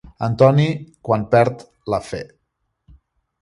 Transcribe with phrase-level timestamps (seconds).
[0.27, 0.63] En Toni
[1.09, 1.61] quan perd
[1.95, 2.23] la fe.